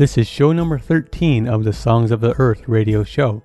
This 0.00 0.16
is 0.16 0.26
show 0.26 0.50
number 0.52 0.78
13 0.78 1.46
of 1.46 1.62
the 1.62 1.74
Songs 1.74 2.10
of 2.10 2.22
the 2.22 2.34
Earth 2.38 2.66
radio 2.66 3.04
show. 3.04 3.42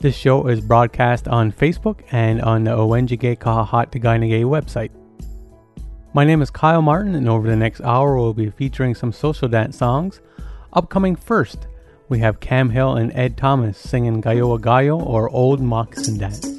This 0.00 0.16
show 0.16 0.48
is 0.48 0.60
broadcast 0.60 1.28
on 1.28 1.52
Facebook 1.52 2.00
and 2.10 2.42
on 2.42 2.64
the 2.64 2.72
Owenjige 2.72 3.38
Kahahat 3.38 3.92
website. 3.92 4.90
My 6.12 6.24
name 6.24 6.42
is 6.42 6.50
Kyle 6.50 6.82
Martin, 6.82 7.14
and 7.14 7.28
over 7.28 7.46
the 7.46 7.54
next 7.54 7.82
hour, 7.82 8.16
we'll 8.16 8.34
be 8.34 8.50
featuring 8.50 8.96
some 8.96 9.12
social 9.12 9.46
dance 9.46 9.78
songs. 9.78 10.20
Upcoming 10.72 11.14
first, 11.14 11.68
we 12.08 12.18
have 12.18 12.40
Cam 12.40 12.70
Hill 12.70 12.96
and 12.96 13.12
Ed 13.12 13.36
Thomas 13.36 13.78
singing 13.78 14.20
Gayo 14.20 14.58
Gayo 14.58 15.00
or 15.00 15.30
Old 15.30 15.60
Moccasin 15.60 16.18
Dance. 16.18 16.58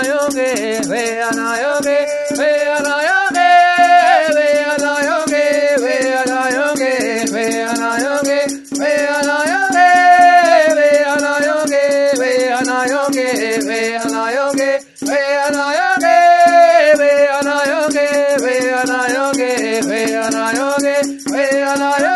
Bueno, 0.00 1.54
ya 1.54 1.80
ne, 1.84 1.98
bueno, 2.36 3.00
ya 3.00 3.30
ne, 3.30 3.70
bueno, 21.30 21.98
ya 21.98 22.09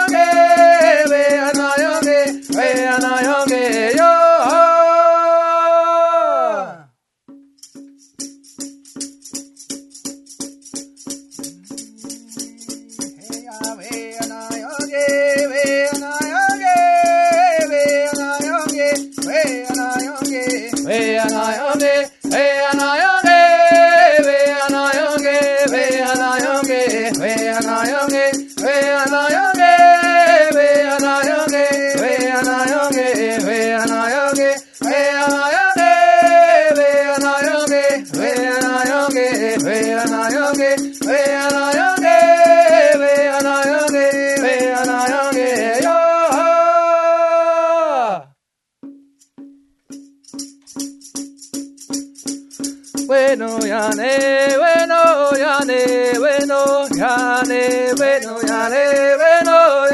yane 53.85 54.57
bueno 54.57 55.31
yane 55.37 56.19
bueno 56.19 56.87
yane 56.97 57.93
bueno 57.99 58.41
yane 58.41 59.17
bueno 59.21 59.94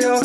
Yo 0.00 0.20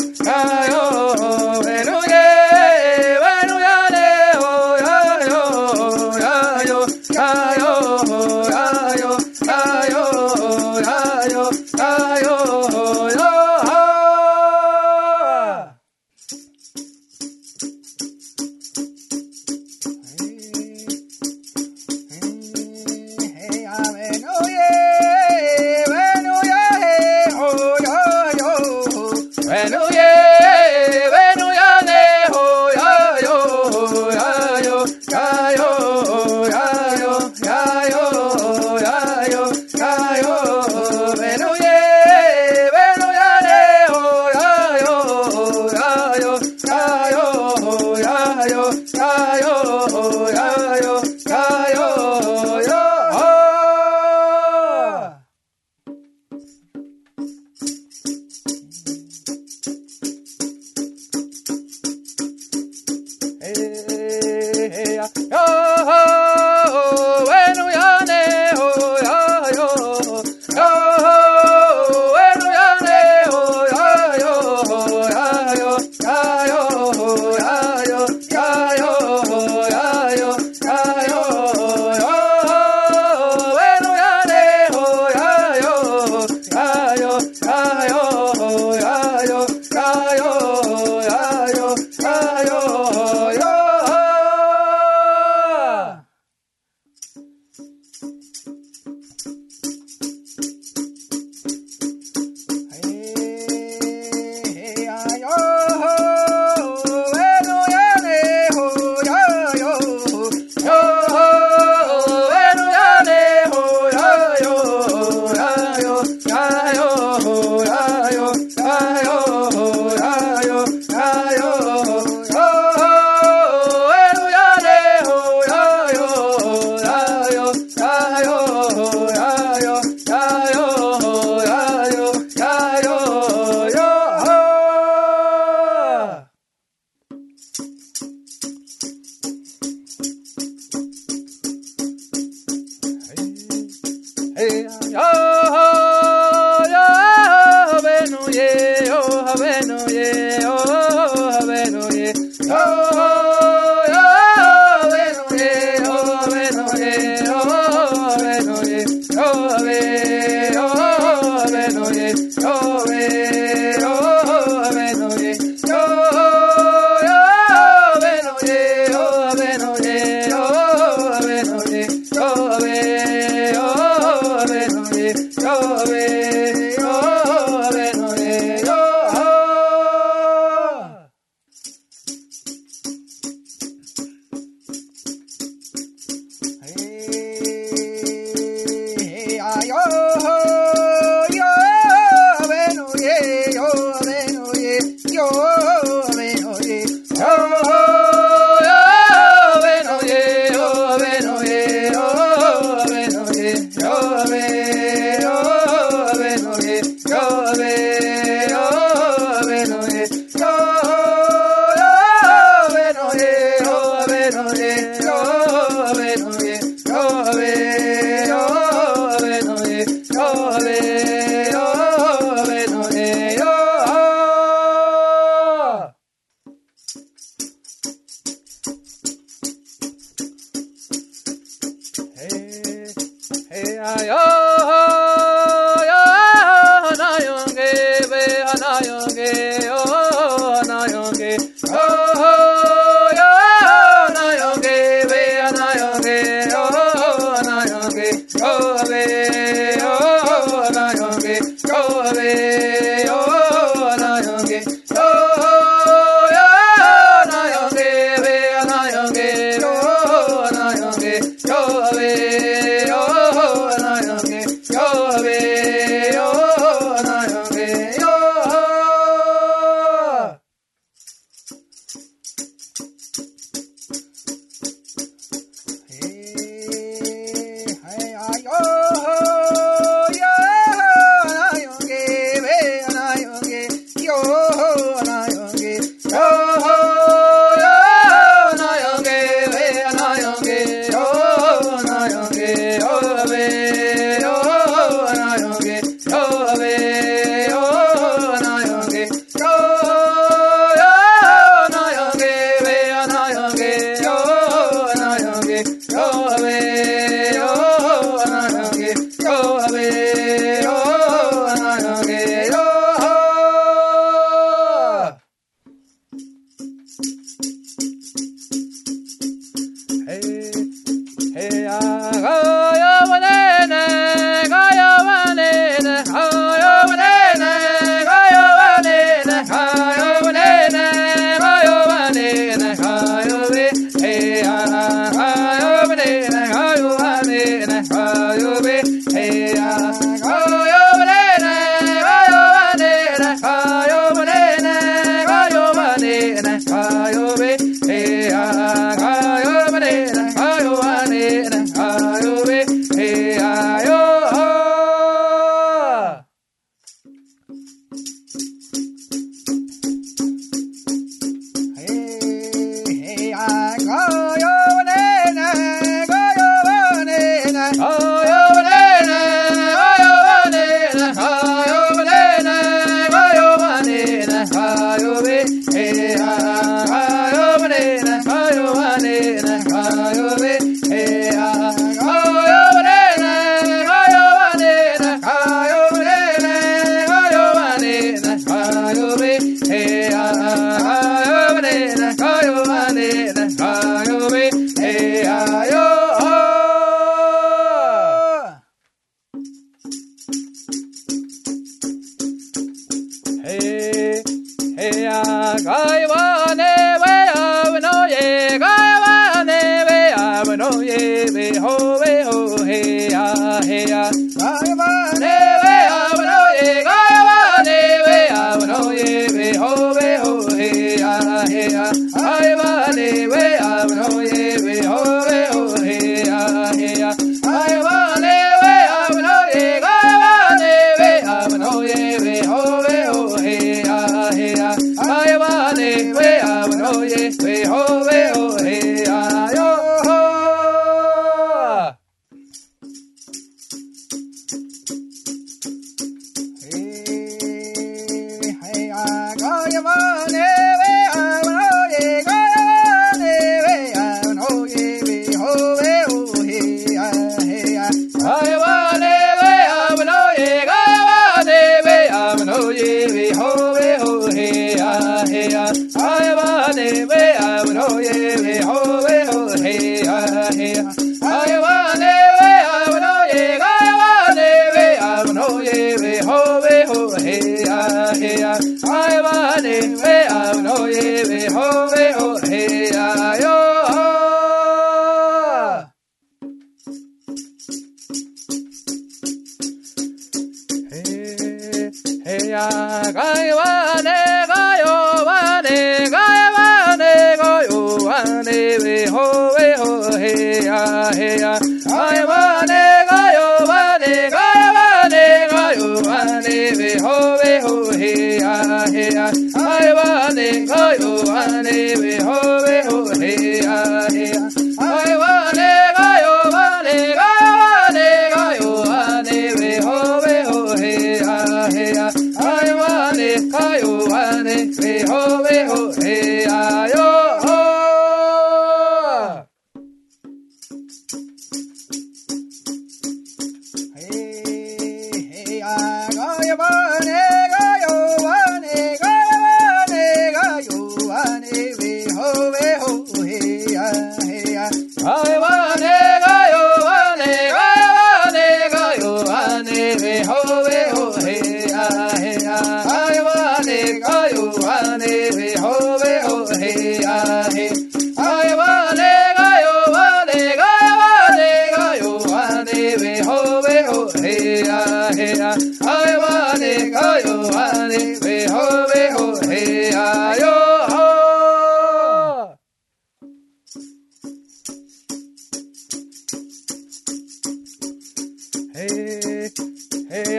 ay, 233.84 234.08
ay. 234.08 234.33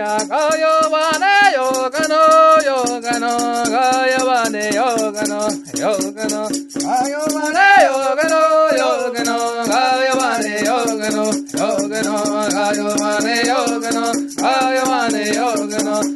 ya 0.05 0.17
ga 0.29 0.41
yo 0.61 0.73
ba 0.93 1.03
ne 1.21 1.35
yo 1.57 1.67
ga 1.93 2.03
no 2.11 2.21
yo 2.67 2.77
ga 3.05 3.13
no 3.23 3.33
ga 3.73 3.85
yo 4.11 4.21
ba 4.29 4.37
ne 4.53 4.63
yo 4.77 4.87
no 5.31 5.39
yo 5.81 5.91
no 6.33 6.41
ga 6.85 6.97
yo 7.13 7.21
ba 7.33 7.45
no 7.55 7.67
yo 7.87 7.95
no 8.05 8.13
ga 8.19 8.25
no 8.29 8.45
yo 8.77 8.89
no 8.93 9.15
ga 9.15 9.23
no 9.25 9.33
ga 15.71 15.79
no 15.87 16.14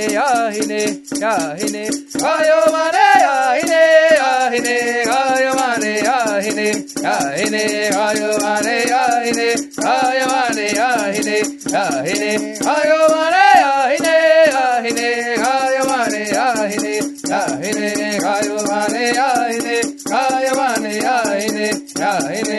ahine 0.00 0.16
ahine 0.16 0.80
ahine 1.30 1.82
gayo 2.22 2.58
mane 2.74 3.06
ahine 3.34 3.82
ahine 4.30 4.76
gayo 5.10 5.52
mane 5.60 5.92
ahine 6.16 6.68
ahine 7.12 7.62
gayo 7.96 8.30
mane 8.44 8.76
ahine 9.00 9.48
gayo 9.84 10.26
mane 10.32 10.66
ahine 10.88 11.36
ahine 11.82 12.30
gayo 12.64 13.00
mane 13.14 13.44
ahine 13.72 14.16
ahine 14.62 15.08
gayo 15.42 15.82
mane 15.90 16.22
ahine 16.46 16.94
ahine 17.38 17.88
gayo 18.24 18.56
mane 18.70 19.04
ahine 19.28 19.76
gayo 20.10 20.52
mane 20.60 20.92
ahine 21.14 21.66
ahine 22.10 22.58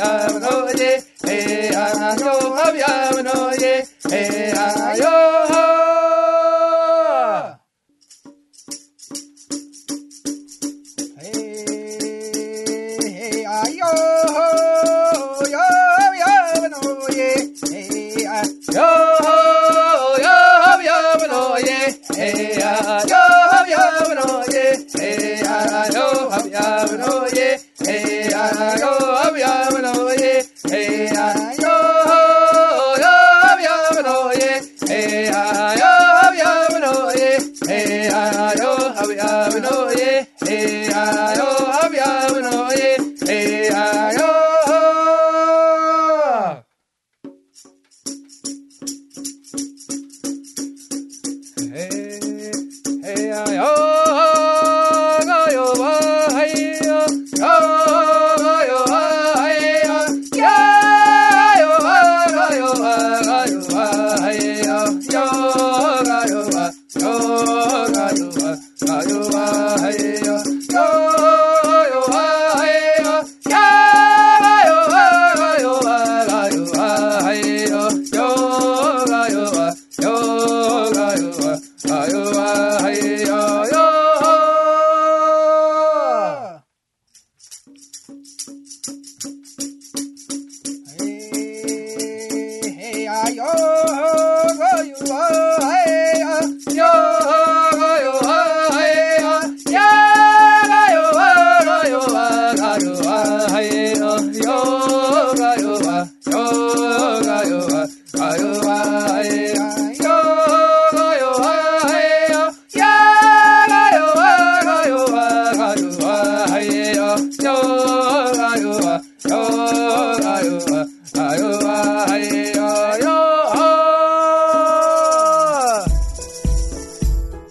I'm 0.00 0.36
an 0.36 0.44
eh, 0.44 0.44
Abiamnoye, 0.44 1.04
Hey 1.24 1.68
eh, 1.70 1.74
an 1.74 2.18
Abiamnoye, 2.18 3.97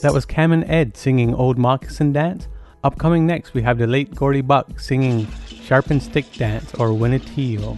That 0.07 0.13
was 0.13 0.25
Cam 0.25 0.53
and 0.53 0.63
Ed 0.71 0.95
singing 0.95 1.35
Old 1.35 1.57
Moccasin 1.57 2.13
Dance. 2.13 2.47
Upcoming 2.81 3.27
next, 3.27 3.53
we 3.53 3.61
have 3.63 3.77
the 3.77 3.87
late 3.87 4.15
Gordy 4.15 4.39
Buck 4.39 4.79
singing 4.79 5.27
Sharpen 5.49 5.99
Stick 5.99 6.31
Dance 6.31 6.73
or 6.75 6.91
Winnetillo. 6.91 7.77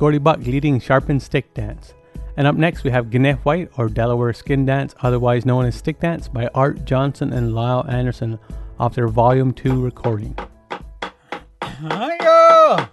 That 0.00 0.04
Gordy 0.04 0.18
Buck 0.18 0.40
leading 0.46 0.80
Sharpened 0.80 1.22
Stick 1.22 1.52
Dance. 1.52 1.92
And 2.38 2.46
up 2.46 2.56
next 2.56 2.84
we 2.84 2.90
have 2.90 3.12
Gniff 3.12 3.44
White 3.44 3.70
or 3.76 3.90
Delaware 3.90 4.32
Skin 4.32 4.64
Dance, 4.64 4.94
otherwise 5.02 5.44
known 5.44 5.66
as 5.66 5.74
Stick 5.74 6.00
Dance, 6.00 6.26
by 6.26 6.48
Art 6.54 6.86
Johnson 6.86 7.34
and 7.34 7.54
Lyle 7.54 7.84
Anderson 7.86 8.38
off 8.78 8.94
their 8.94 9.08
Volume 9.08 9.52
2 9.52 9.78
recording. 9.78 10.34
Hiya! 11.82 12.90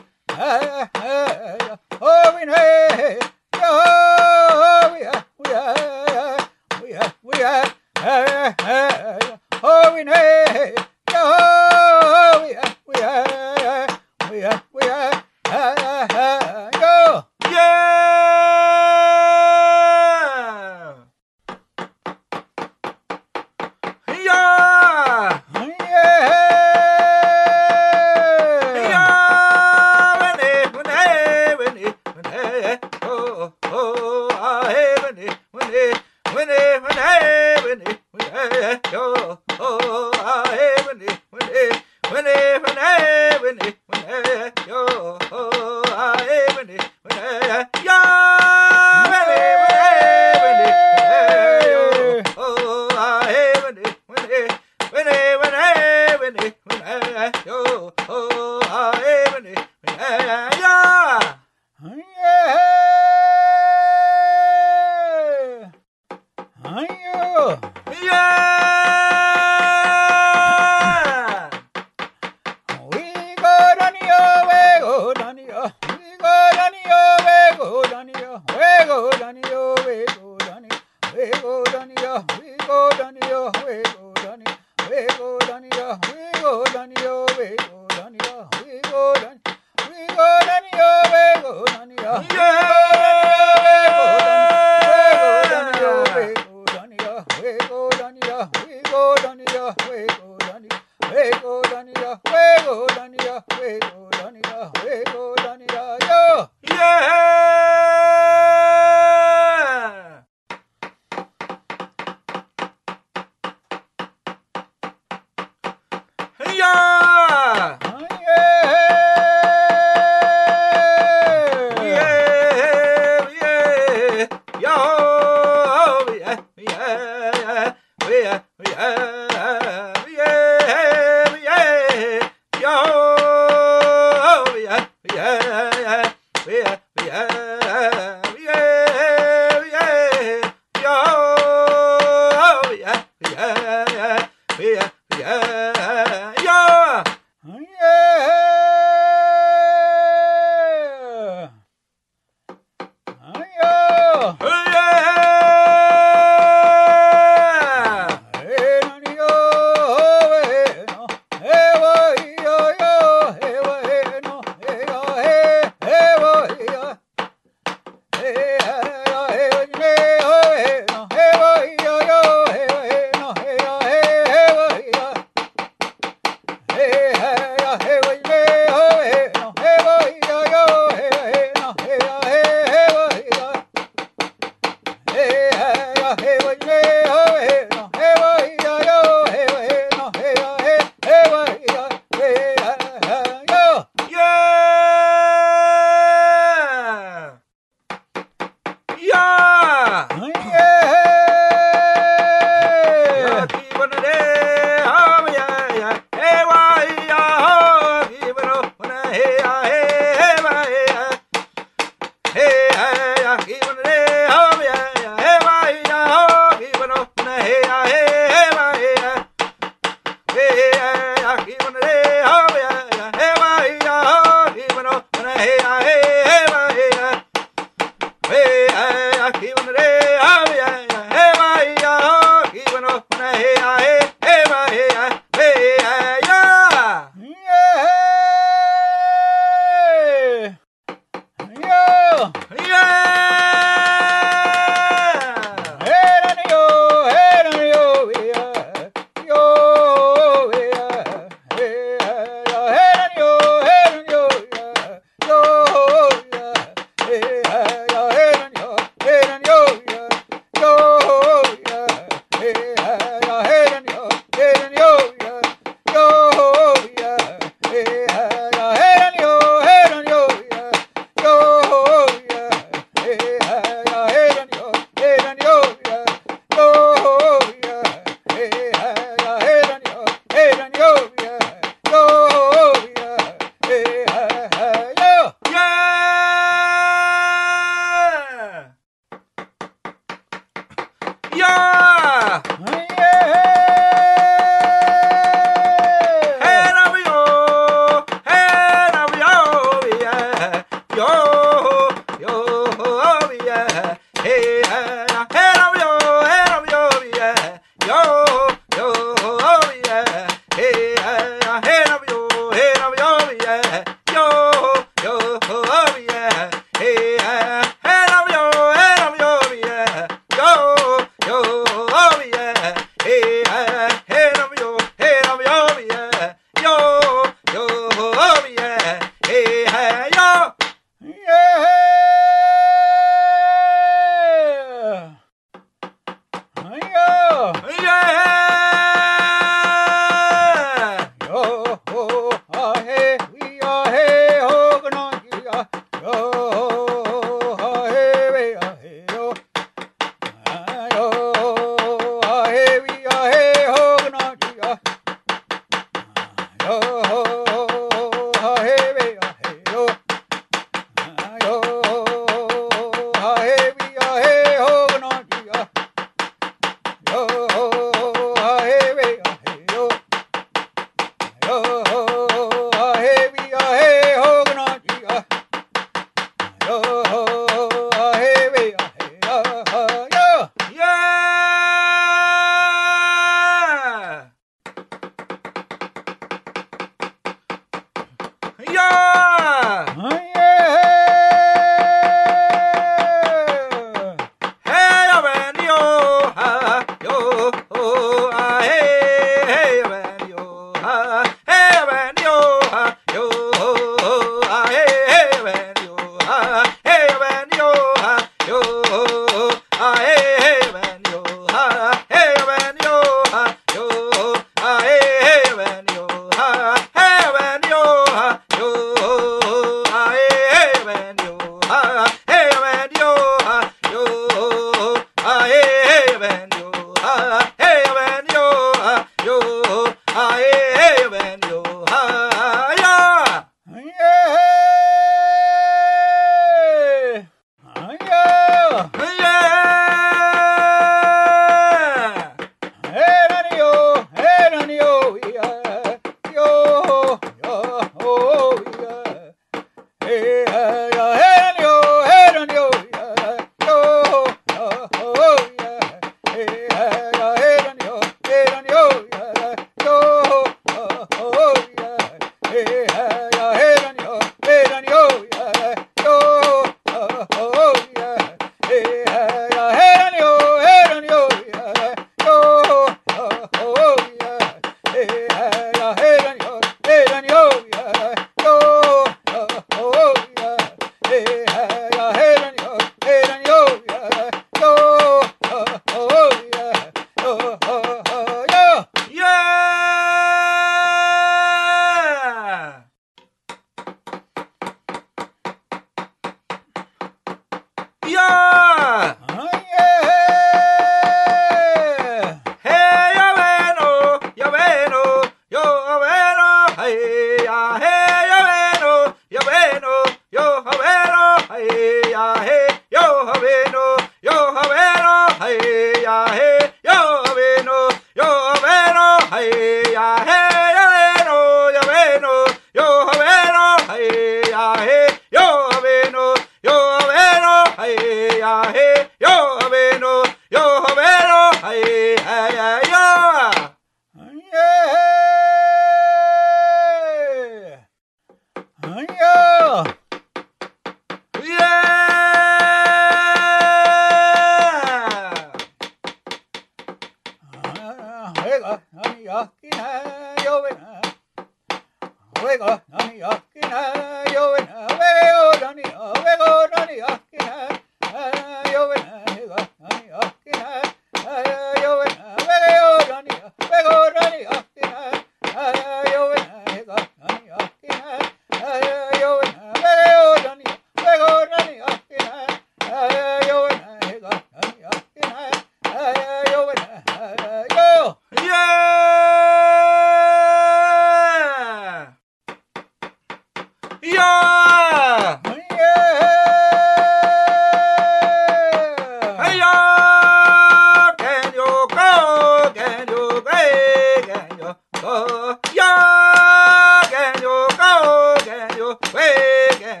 ho, 595.08 595.58
ya, 595.74 597.00
can 597.08 597.34
you 597.40 597.66
go, 597.80 598.36
can 598.44 598.76
you, 598.76 598.88
way, 599.14 599.68
can 599.80 600.00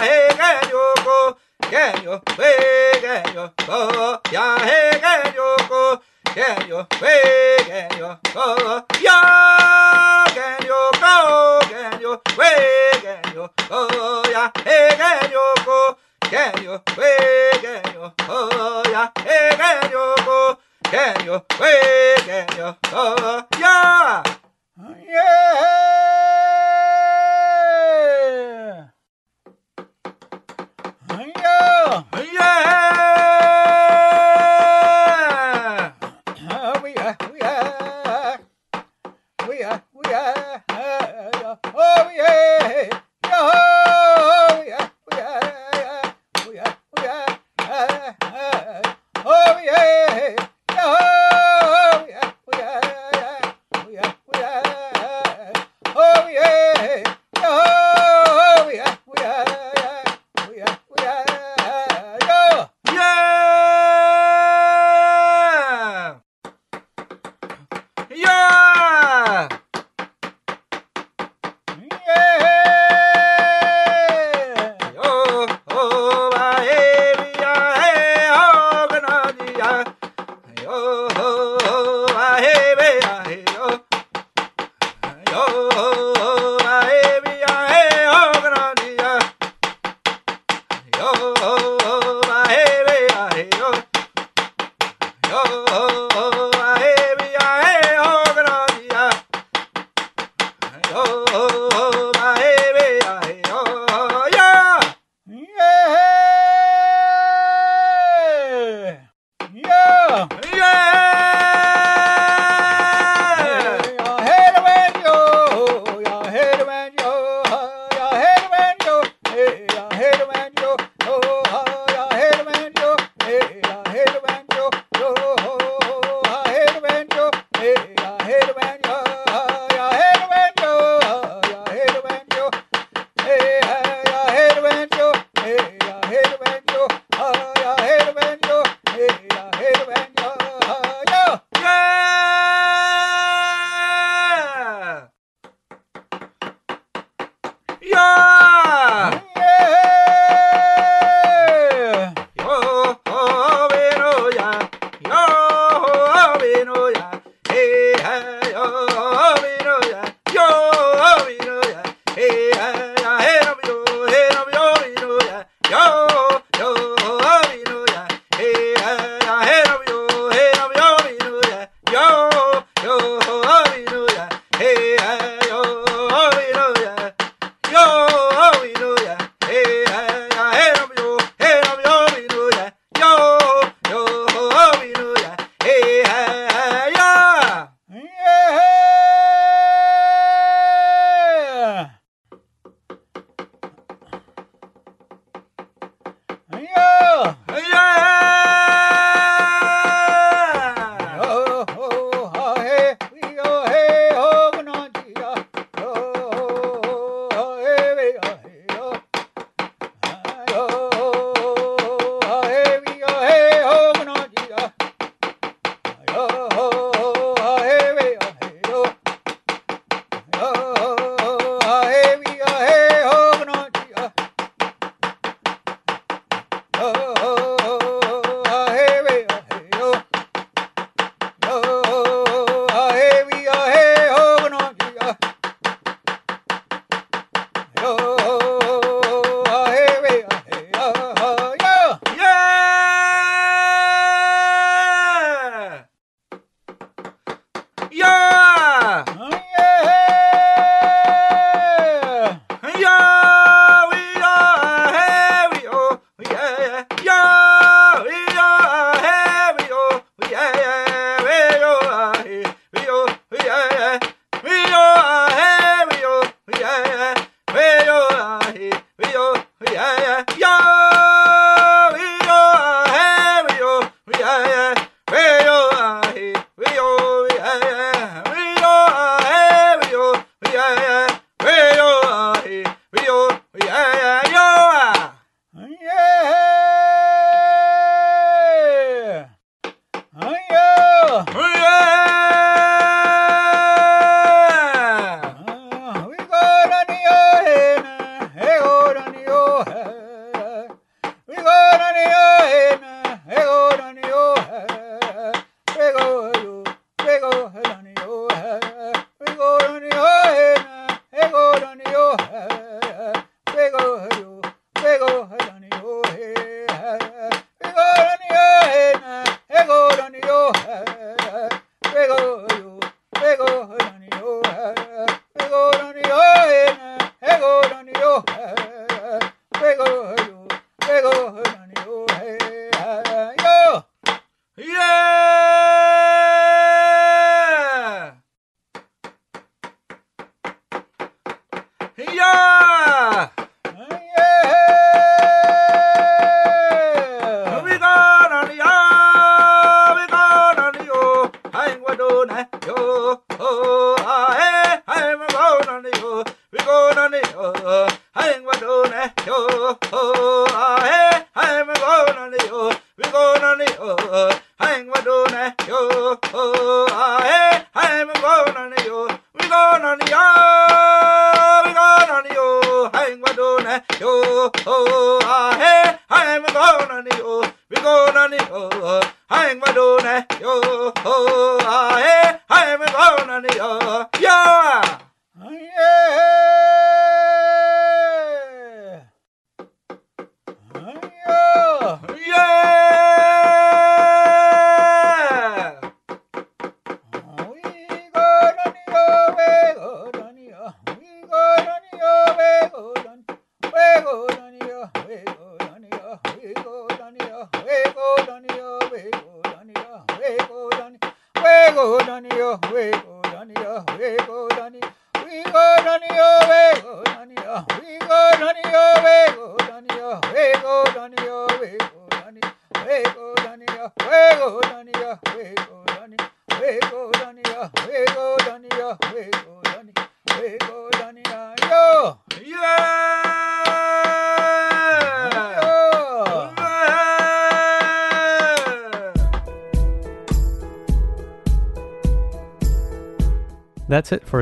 hey, 0.00 0.28
can 0.40 0.70
go, 1.04 1.36
can 1.70 2.02
you, 2.02 2.20
way, 2.36 2.98
can 3.00 3.32
you, 3.32 3.48
ho, 3.68 4.18
hey, 4.58 4.98
can 5.00 5.34
go, 5.68 6.00
can 6.24 6.68
you, 6.68 6.84
way, 7.00 7.56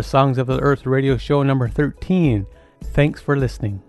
Songs 0.08 0.38
of 0.38 0.46
the 0.46 0.58
Earth 0.60 0.86
radio 0.86 1.18
show 1.18 1.42
number 1.42 1.68
13. 1.68 2.46
Thanks 2.82 3.20
for 3.20 3.36
listening. 3.36 3.82